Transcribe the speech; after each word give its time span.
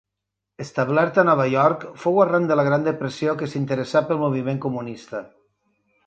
Establert 0.63 1.17
a 1.21 1.25
Nova 1.27 1.43
York, 1.55 1.83
fou 2.05 2.17
arran 2.23 2.47
de 2.51 2.57
la 2.59 2.65
Gran 2.67 2.87
Depressió 2.87 3.35
que 3.41 3.49
s’interessà 3.51 4.01
pel 4.07 4.21
moviment 4.23 4.63
comunista. 4.65 5.21